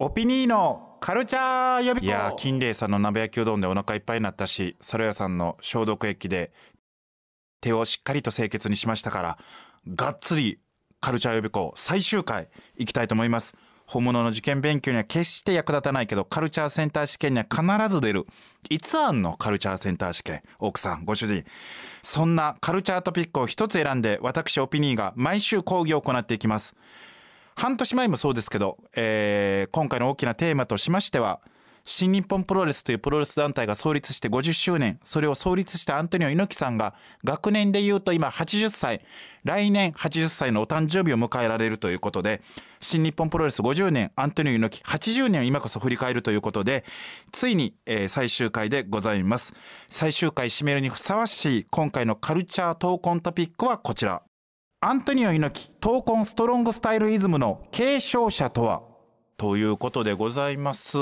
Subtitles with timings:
[0.00, 2.06] オピニーのカルチャー予備校。
[2.06, 6.52] いや金麗さんの鍋焼きうどんでお腹いっぱいになったしサロヤさんの消毒液で
[7.60, 9.38] 手をしっかりと清潔にしましたから
[9.92, 10.60] がっつり
[11.00, 13.56] カルチャー予備校最終回いきたいと思います。
[13.86, 17.62] 本物の受験勉強には決して役立たないけどカルチャーセンター試験には必
[17.92, 18.26] ず出る
[18.68, 21.44] いつあんのカルチャーセンター試験奥さんご主人。
[22.04, 26.76] そんなカルチャートピックを一つ選んで私オピニーが毎週講義を行っていきます。
[27.58, 31.40] 半年前もそうですけど、えー今回の大きなテーマとしましては
[31.82, 35.00] 新日本プロレスというプロレス団体が創立して50周年。
[35.02, 39.00] それを創立したアントニオ猪木さんが学年でいうと今80歳。
[39.42, 42.42] 来年80歳のお誕生日を迎えられるということで
[42.78, 44.12] 新日本プロレス50年。
[44.14, 46.84] アントニオ猪木80年を今こそ振り返るということで
[47.32, 49.52] ついに、えー最終回でございます。
[49.88, 54.22] 最終回締めるにふさわしい今回のカルチャー闘魂トピックはこちら。
[54.80, 58.82] アントニオ猪木闘魂ストロングスタイルイズムの継承者とは？
[59.36, 60.98] ということでございます。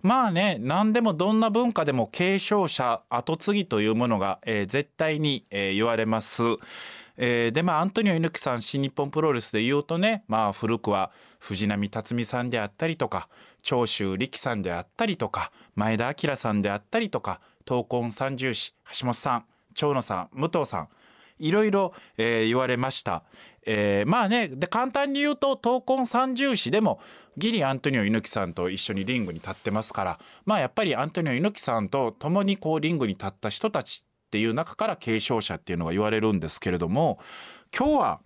[0.00, 6.42] まあね何でもどんな文化でも継承者後継ぎというものが、えー絶対に、えー言われます。
[7.16, 13.28] えーでまあアントニオ猪木さん新日本プロレスで言うとねまあ古くは藤波辰巳さんであったりとか
[13.60, 19.44] 長州力さんであったりとか前田明さんであったりとか闘魂三重士橋本さん
[19.74, 20.88] 長野さん武藤さん
[21.40, 23.24] いろいろ、言われました。
[23.66, 27.00] えーまあねで簡単に言うと闘魂三重士でも
[27.36, 37.18] ギリアントニオ猪木さんと一緒にリングに立ってますからまあやっぱりアントニオ猪木さんと共にこうリングに立った人たちっていう中から継承者っていうのが言われるんですけれども
[37.76, 38.20] 今日は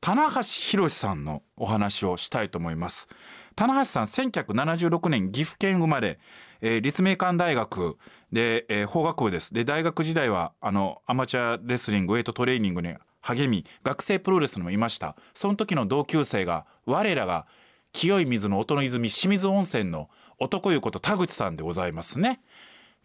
[0.00, 3.08] 棚橋宏さんのお話をしたいと思います
[3.56, 6.18] 棚橋さん1976年岐阜県生まれ、
[6.60, 7.96] えー立命館大学
[8.32, 9.54] で、えー法学部です。
[9.54, 15.16] で大学時代はあのアマチュアレスリングウェイトトレーニングに励み学生プロレスにもいました。
[15.34, 17.46] その時の同級生が我らが
[17.92, 22.40] 清い水の音の泉清水温泉の男湯こと田口さんでございますね。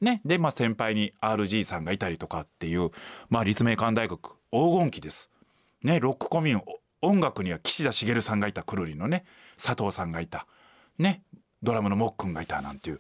[0.02, 2.92] ね、で、まあ、先輩に RG さんがいたりとかっていう、
[3.30, 5.32] まあ、立命館大学黄金期です。
[5.84, 6.64] ね、ロックコミューン
[7.02, 10.48] 音楽には岸田茂さんがいたくるりのね佐藤さんがいた。
[10.98, 11.24] ね。
[11.66, 13.00] ドラムのもっくんがいたなんていう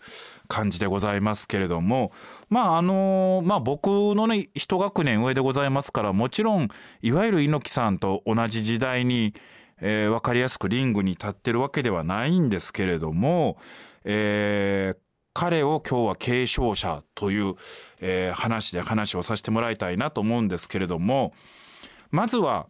[0.49, 2.11] 感じでございますけれども
[2.49, 6.67] まああのまあ僕のね一学年上でございますからもちろん
[7.01, 9.33] いわゆる猪木さんと同じ時代に、
[9.79, 13.57] えー分かりやすくリングに立ってるわけではないんですけれども、
[14.03, 14.97] えー
[15.37, 17.55] 彼を今日は継承者という、
[17.99, 21.33] えー話で話をさせてもらいたいなと思うんですけれども
[22.09, 22.67] まずは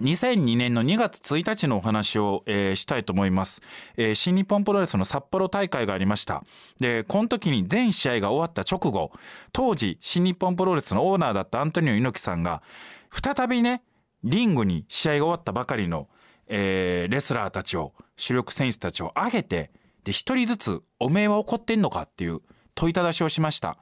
[0.00, 3.60] 2002年の2月1日のお話を、えーしたいと思います、
[3.96, 6.42] えー新日本プロレスの札幌大会がありました
[6.80, 9.12] でこの時に全試合が終わった直後
[9.52, 12.62] 当時新日本プロレスのオーナーだったアントニオ猪木さんが
[13.10, 13.82] 再びね
[14.24, 16.08] リングに試合が終わったばかりの、
[16.46, 19.70] えーレスラーたちを主力選手たちを挙げて
[20.04, 22.40] で一人ずつ「おめえは怒ってんのか?」っていう
[22.74, 23.76] 問いただしをしました。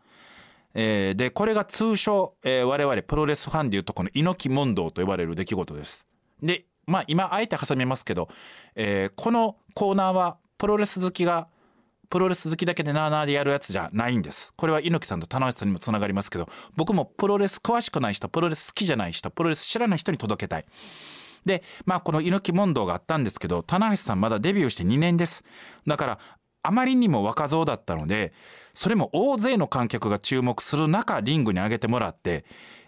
[0.75, 6.07] えーでこれが通称、えー我々プロレスファンでいうとこの猪木問答と呼ばれる出来事です。
[6.43, 8.29] でまあ今あえて挟みますけど、
[8.75, 11.49] えーこのコーナーはプロレス好きが
[12.11, 14.53] プロレス好きだけでなあなあでやるやつじゃないんです。
[14.57, 20.65] これは猪木さんと田中さんにもつながりますけど僕もプロレス詳しくない人プロレス好きじゃない人プロレス知らない人に届けたい。
[21.47, 25.45] でまあこの猪木問答があったんですけど棚橋さんまだデビューして2年です
[25.87, 26.19] だから
[26.63, 28.33] あまりにも若造だったので
[28.73, 32.45] それも大勢の観客が注目する中リングに上げてもらって、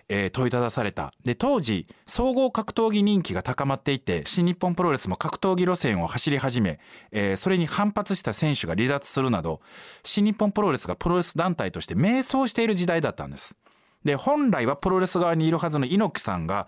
[0.09, 6.81] えー問いただされたで当時総合格闘技人気が高まっていて新日本プロレスも格闘技路線を走り始め、
[7.11, 9.61] えーそれに反発した選手が離脱するなど
[10.05, 13.57] 新日本プロレスがプロレス団体として迷走している時代だったんです。
[14.05, 16.67] で本来はプロレス側にいるはずの猪木さんが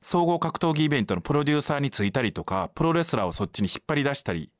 [0.00, 4.50] 総合格闘技イベントのプロデューサーについたりとかプロレスラーをそっちに引っ張り出したり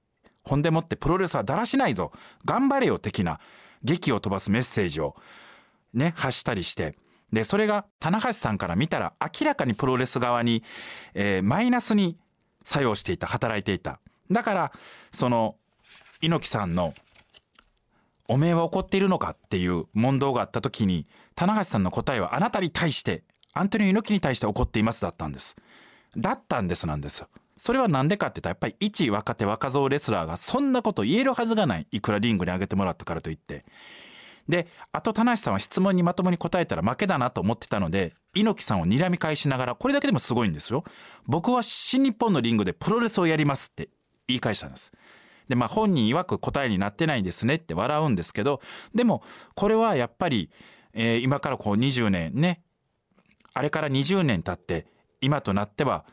[0.47, 2.13] ほんでもってプロレスはだらしないぞ。
[2.45, 3.41] 頑張れよ的な
[3.83, 5.17] 劇を飛ばすメッセージを
[5.93, 6.97] ね発したりして。
[7.33, 10.63] でそれが棚橋さんから見たら明らかにプロレス側に、
[11.15, 12.17] えーマイナスに
[12.63, 13.99] 作用していた働いていた。
[14.31, 14.73] だから
[15.11, 15.57] その
[16.21, 16.95] 猪木さんの
[18.29, 25.57] 「おめえは怒っているのか?」っていう問答があった時に棚橋さんの答えはあなたに対してアントニオ猪木に対して怒っていますだったんです。
[26.17, 27.29] だったんですなんですよ。
[27.57, 33.65] それは何でかって言ったらやっぱり一若手若造レスラーがそんなこと言えるはずがないいくらリングに上げてもらったからといって。
[34.49, 40.85] であと田無さんは質問にまともに答えたら負けだなと思ってたので猪木さんを睨み返しながらこれだけでもすごいんですよ。
[41.27, 43.89] 僕は新日本のリングでプロレスをやりますって
[44.29, 44.93] 言い返したんです。
[45.49, 48.61] でまあ本人曰く答えになってないんですねって笑うんですけど
[48.95, 49.23] でも
[49.55, 50.51] これはやっぱり、
[50.93, 52.63] えー今からこう20年ね
[53.55, 54.87] あれから20年経って
[55.21, 56.05] 今となっては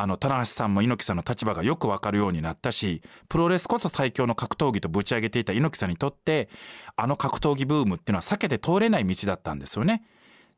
[0.00, 6.48] あの棚橋さんも猪木さんの立場がよく分かるようになったしプロレスこそ最強の格闘技とぶち上げていた猪木さんにとって
[6.96, 10.02] あの格闘技ブームっていうのは避けて通れない道だったんですよね。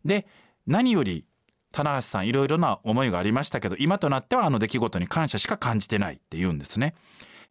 [0.05, 0.27] で
[0.67, 1.25] 何より
[1.73, 6.95] 棚橋さんいろいろな思いがありましたけど今となってはあの出来事に感謝しか感じてないって言うんですね。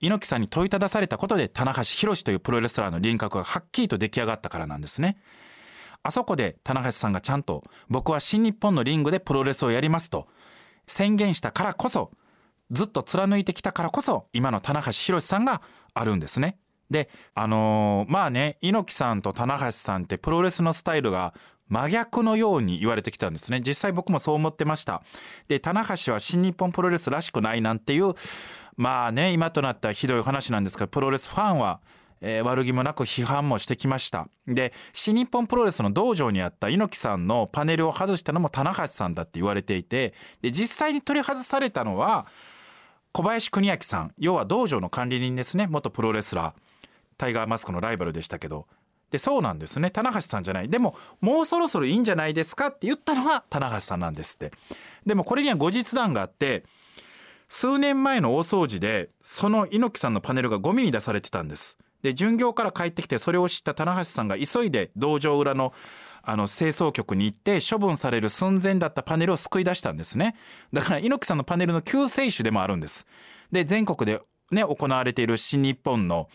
[0.02, 5.18] 猪木さんに問いただされたことで棚橋宏というプロレスラーの輪郭がはっきりと出来上がったからなんですね。
[6.04, 10.28] あそこで棚橋さんがちゃんと僕は新日本のリングでプロレスをやりますと
[10.90, 12.12] 宣言したからこそ
[12.72, 15.62] ずっと貫いてきたからこそ今の棚橋宏さんが
[15.94, 16.58] あるんですね。
[16.90, 21.36] であのー、まあね猪木さんと棚橋さんってプロレスのスタイルが
[21.68, 25.04] 真逆のように言われてきたんですね実際僕もそう思ってました
[25.48, 28.16] で棚橋は新日本プロレスらしくないなんていう
[28.76, 31.80] まあね今となったひどい話なんですけどプロレスファンは
[32.22, 34.28] えー、悪気もなく批判もしてきました。
[34.48, 42.26] で新日本プロレスの道場にあった猪木さんのパネルを外したのも棚橋さんだって言われていてで実際に取り外されたのは
[43.12, 44.14] 小林邦明さん。
[44.18, 45.68] 要は道場の管理人ですね。
[45.68, 46.90] 元プロレスラー。
[47.18, 48.68] タイガーマスクのライバルでしたけど。
[49.10, 49.90] でそうなんですね。
[49.90, 50.70] 棚橋さんじゃない。
[50.70, 54.52] でももうそろそろいいんじゃないですかって言ったのが棚橋さんなんですって。
[55.06, 56.64] でもこれには後日談があって
[57.48, 61.80] 数年前の大掃除でその猪木さんのパネルがゴミに出されてたんです。
[62.02, 65.74] で巡業から帰ってきてそれを知った棚橋さんが急いで道場裏の
[66.22, 70.36] あの清掃局に行って処分される寸前だったパネルを救い出したんですね
[70.74, 73.08] だから猪木さんのパネルの救世主でもあるんです
[73.52, 76.28] で全国でね、行われている新日本の、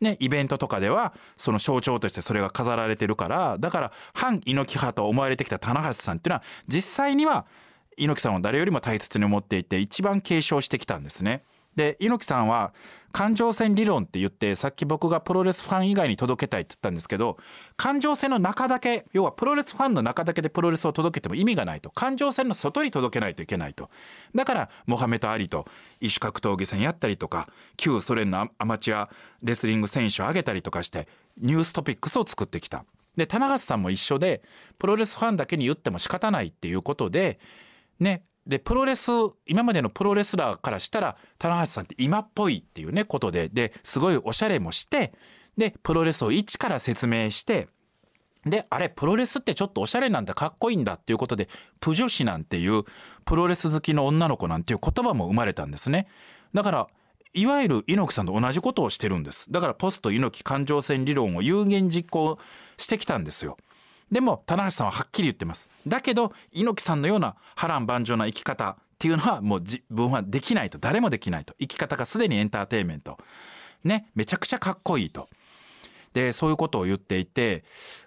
[0.00, 7.46] ね、イベントとかではその象徴としてそれが飾られてるからだから反猪木派と思われてきた棚橋さんっていうのは実際には
[7.96, 11.44] 猪木さんを誰よりも大切に思っていて一番継承してきたんですね。
[11.76, 12.72] で猪木さんは
[13.12, 17.38] 感情線理論って言ってさっき僕がプロレスファン以外に届けたいって言ったんですけど
[17.76, 23.90] 感情線の中だけ要はプロレスファンの中だけでプロレスを届けても意味がないと感情線の外に届けないといけないと
[24.34, 25.66] だからモハメド・アリと
[26.00, 29.10] 異種格闘技戦やったりとか旧ソ連のアマチュア
[29.42, 31.08] レスリング選手を挙げたりとかして
[31.40, 32.84] ニューストピックスを作ってきた。
[33.16, 34.42] で棚橋さんも一緒で
[34.78, 37.38] プロレスファンだけに言っても仕方ないっていうことで
[37.98, 39.10] ねでプロレス
[39.46, 45.12] 今までのプロレスラーからしたら棚橋さんって今っぽいっていうねことでですごいおしゃれもして
[45.56, 47.68] でプロレスを一から説明して
[48.44, 51.48] であれプロレスってちょっとおしゃれなんだかっこいいんだっていうことで
[51.78, 52.82] プ女子なんていう
[53.24, 56.08] プロレス好きの女の子なんていう言葉も生まれたんですね。
[56.52, 56.86] だから
[57.34, 59.52] いわゆる猪木さんと同じことをしてるんです。
[59.52, 62.38] だからポスト猪木感情線理論を有言実行
[62.76, 63.56] してきたんですよ。
[64.10, 65.68] でも棚橋さんははっきり言ってます。
[65.86, 70.78] だけど猪木さんのような波乱万丈な生き方っていうのはもう自分はできないと。
[70.78, 71.54] 誰もできないと。
[71.58, 73.18] 生き方がすでにエンターテインメント。
[73.84, 75.28] ねめちゃくちゃかっこいいと。
[76.12, 77.64] でそういうことを言っていて。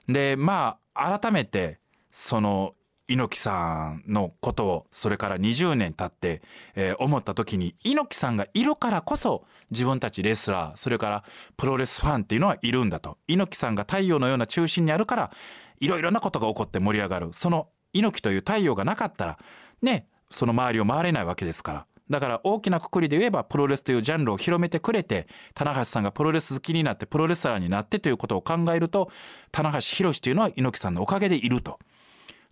[0.07, 1.79] でまあ改めて
[2.11, 2.75] その
[3.07, 6.41] 猪木さんのことをそれから20年経って、
[6.75, 11.23] えー、思った時に猪木さんがいるからこそ自分たちレスラーそれから
[11.57, 13.17] プロレスファンっていうのはいるんだと。
[13.27, 15.31] 猪木さんが太陽のような中心にあるから
[15.79, 17.29] いろいろなことが起こって盛り上がる。
[17.33, 19.39] その猪木という太陽がなかったら
[19.81, 21.85] ねその周りを回れないわけですから。
[22.09, 29.09] だから大きなくくりで言えばプロレスというジャンルを広めてくれて棚橋さんがプロレス好きになってプロレスラーになってということを考えると
[29.51, 31.79] 棚橋宏というのは猪木さんのおかげでいると。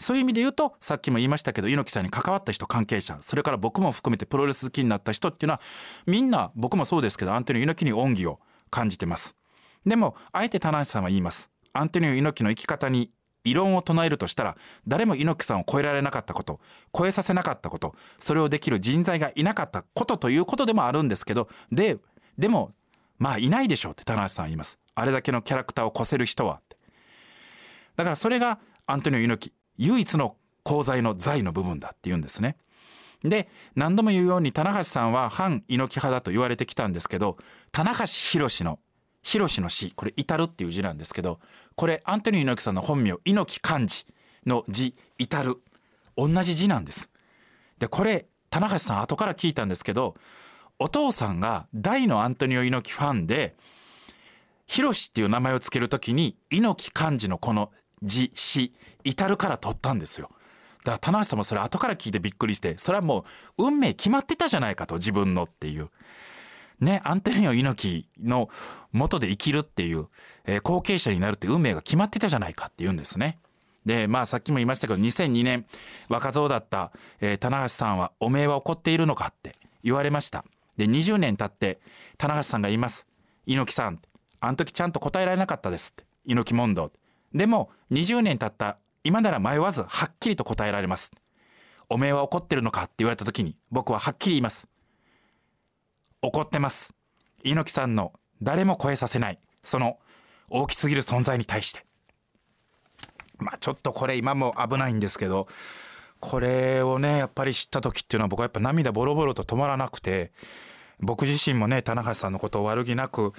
[0.02, 5.62] そういう意味で言うとさっきも言いましたけど猪木さんに関わった人関係者それから僕も含めてプロレス好きになった人っていうのは
[6.08, 8.40] みんな僕もそうですけどアントニオ猪木に恩義を
[8.70, 9.36] 感じてます。
[9.86, 11.50] でもあえて棚橋さんは言います。
[11.74, 13.12] アントニオ猪木の生き方に
[13.44, 16.60] 異論を唱えるとしたら誰も猪木さんを超えられなかったこと
[16.96, 21.98] 超えさせなかったことそれをできる人材がいなかったことということでもあるんですけどで
[22.38, 22.74] でも
[23.18, 24.80] まあいないでしょうって棚橋さんは言います。
[24.94, 26.62] あれだけのキャラクターを越せる人は
[27.96, 30.36] だからそれがアントニオ猪木唯一の
[30.66, 32.58] 功罪の罪の部分だって言うんですね。
[33.24, 37.38] で何度も言うように棚橋さんは反猪木派だと言われてきたんですけど
[37.72, 38.80] 棚橋宏の
[39.22, 41.40] 広の死これ至るっていう字なんですけど
[41.76, 44.06] これアントニオ猪木さんの本名猪木漢字
[44.46, 45.62] の字至る。
[46.18, 47.10] 同じ字なんです。
[47.80, 50.16] でこれ棚橋さん後から聞いたんですけど
[50.78, 53.56] お父さんが大のアントニオ猪木ファンで
[54.68, 57.72] 広っていう名前を付ける時に猪木漢字のこの
[58.02, 60.30] 字死至るから取ったんですよ
[60.84, 63.26] だから棚橋さんもそれ後から聞いてびっくりしてそれはも
[63.58, 65.90] う運命決まってたじゃないかと自分のっていう
[66.82, 68.50] ね、アントニオ猪木の
[68.92, 70.08] 元で生きるっていう、
[70.46, 73.38] えー、後継者になるって運命が決まってたじゃないかって言うんですね。
[73.86, 75.66] でまあさっきも言いましたけど2002年
[76.08, 80.44] 若造だった、えー、棚橋さんは「おめえは怒っているのか?」って言われました。
[80.78, 81.80] で20年経って
[82.18, 83.08] 棚橋さんが言います
[83.46, 84.00] 「猪木さん
[84.40, 86.92] あの時ちゃんと答えられなかったです」って猪木問答
[87.34, 91.12] でも20年経った今なら迷わずはっきりと答えられます。
[91.90, 92.84] おめえは怒ってるのか？
[92.84, 94.68] って言われた時に僕ははっきり言います。
[96.22, 96.94] 怒ってます。
[97.44, 99.40] 猪木さんの誰も超えさせない。
[99.64, 99.98] その
[100.50, 101.86] 大きすぎる存在に対して。
[103.40, 105.48] まあちょっとこれ今も危ないんですけど
[106.20, 110.32] これをねやっぱり知った時っていうのは僕はやっぱ涙ボロボロと止まらなくて
[111.00, 113.34] 僕自身もね棚橋さんのことを悪気なく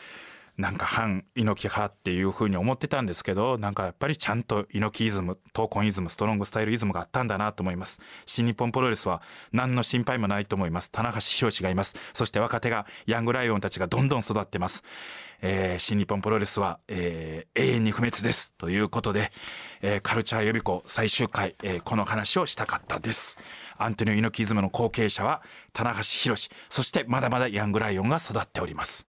[0.58, 8.00] なんか反猪木派っていうふうに思ってたんですけどなんかやっぱりちゃんと猪木イズム闘魂イズムストロングスタイルイズムがあったんだなと思います。
[8.26, 10.90] 新日本プロレスは何の心配もないと思います。
[10.90, 11.96] 棚橋宏がいます。
[12.12, 14.84] そして若手がヤングライオンたちがどんどん育ってます、
[15.40, 19.30] えー、新日本プロレスは、えー、永遠に不滅ですということで、
[19.80, 23.38] えー、カルチャー予備校最終回、えー、この話をしたかったです。
[23.78, 25.42] アントニオ猪木イズムの後継者は
[25.72, 29.06] 棚橋宏そしてまだまだヤングライオンが育っております。